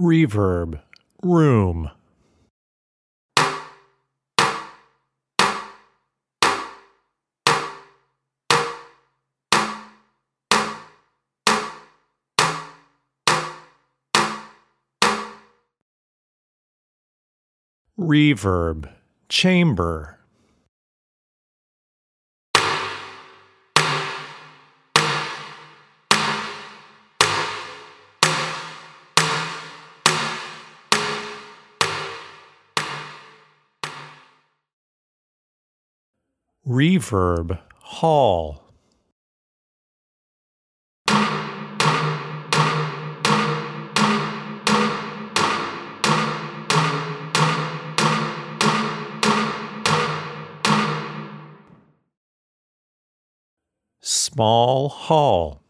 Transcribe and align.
reverb, 0.00 0.80
room. 1.22 1.90
Reverb, 17.98 18.88
chamber. 19.28 20.19
Reverb, 36.70 37.58
hall. 37.80 38.62
Small 54.00 54.88
hall. 54.90 55.64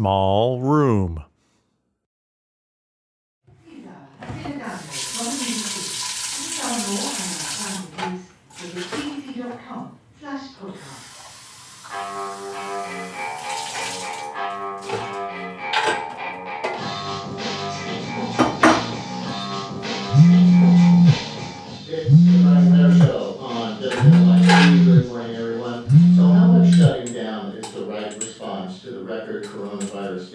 Small 0.00 0.62
room. 0.62 1.29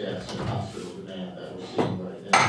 Deaths 0.06 0.36
that 0.36 1.56
we're 1.56 1.66
seeing 1.66 2.06
right 2.06 2.31
now? 2.31 2.39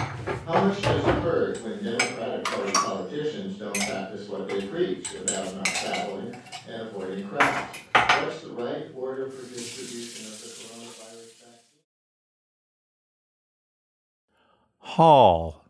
How 0.47 0.65
much 0.65 0.83
does 0.83 1.07
it 1.07 1.15
hurt 1.23 1.63
when 1.63 1.83
Democratic 1.83 2.45
Party 2.45 2.73
politicians 2.73 3.59
don't 3.59 3.75
practice 3.75 4.29
what 4.29 4.49
they 4.49 4.67
preach 4.67 5.15
about 5.15 5.55
not 5.55 5.65
traveling 5.65 6.37
and 6.69 6.83
avoiding 6.83 7.27
crowds? 7.27 7.79
What's 7.95 8.43
the 8.43 8.51
right 8.51 8.87
order 8.95 9.31
for 9.31 9.43
distribution 9.55 10.27
of 10.27 10.43
the 10.43 10.49
coronavirus 10.49 11.33
vaccine? 11.41 11.85
Hall. 14.79 15.66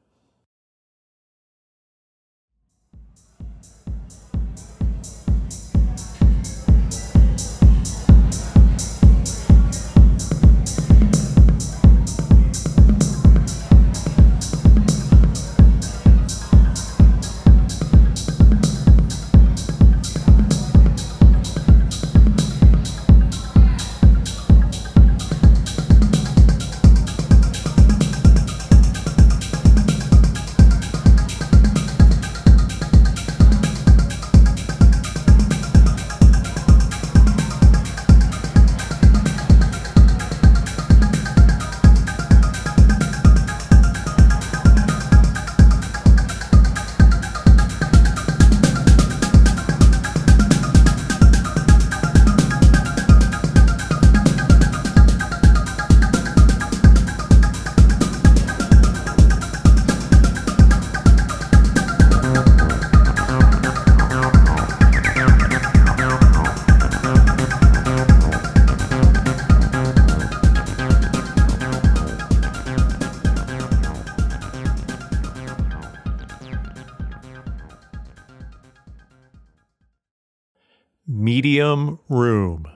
Room. 81.66 82.75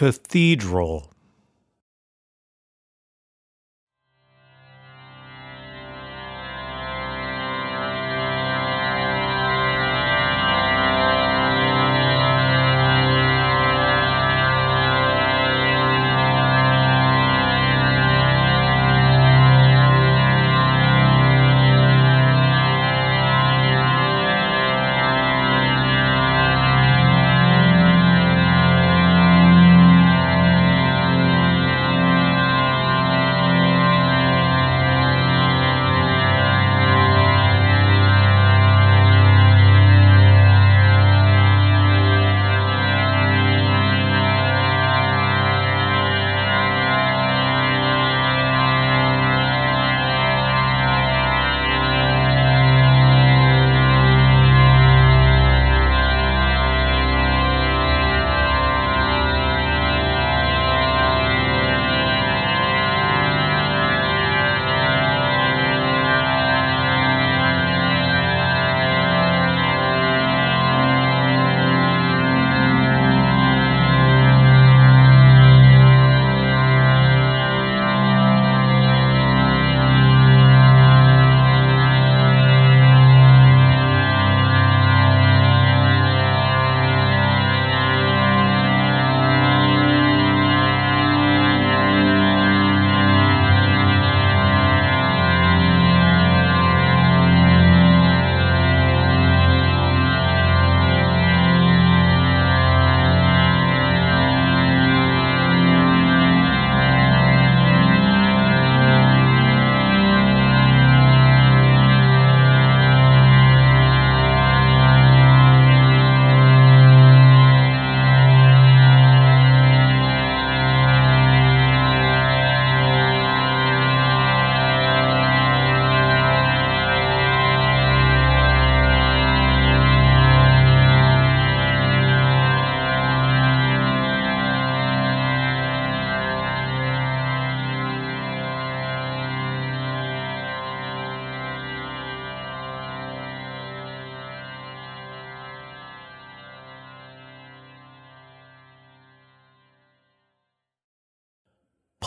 Cathedral. 0.00 1.09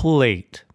Plate, 0.04 0.66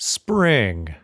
spring, 0.00 0.94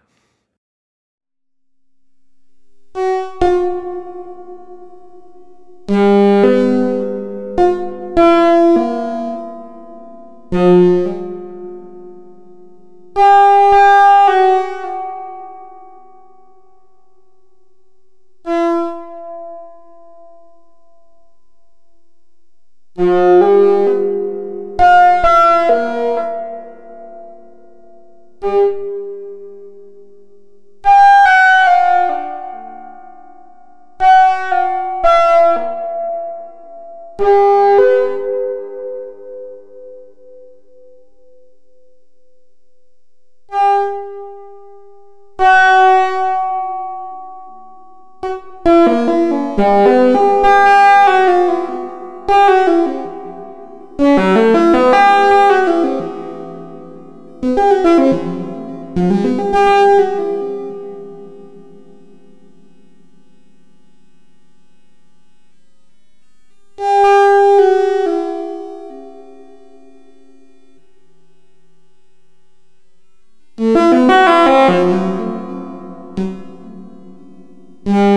Mm-hmm. 77.87 78.16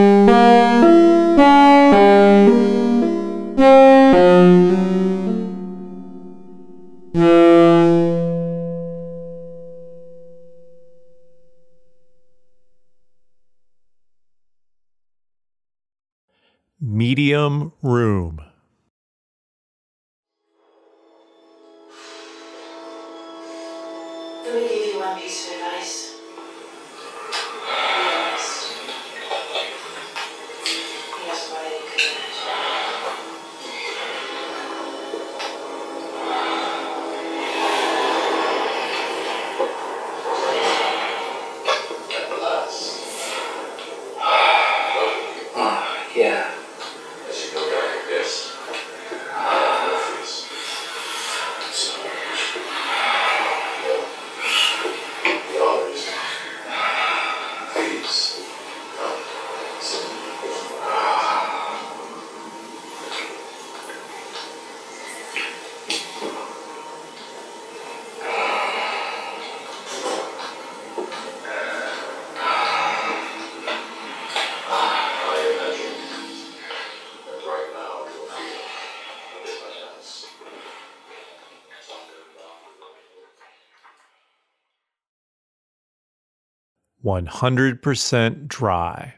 Medium 17.19 17.73
room, 17.81 18.39
Let 24.45 24.53
me 24.55 24.69
give 24.69 24.85
you 24.93 24.99
one 24.99 25.19
piece 25.19 25.49
of 25.49 25.55
advice. 25.55 26.18
100% 87.03 88.47
dry. 88.47 89.15